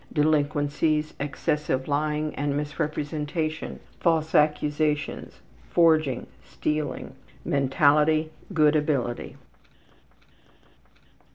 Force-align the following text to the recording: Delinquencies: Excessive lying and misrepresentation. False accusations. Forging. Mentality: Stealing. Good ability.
Delinquencies: 0.11 1.13
Excessive 1.19 1.87
lying 1.87 2.33
and 2.33 2.57
misrepresentation. 2.57 3.79
False 3.99 4.33
accusations. 4.33 5.41
Forging. 5.69 6.25
Mentality: 7.45 8.31
Stealing. 8.31 8.31
Good 8.51 8.75
ability. 8.75 9.35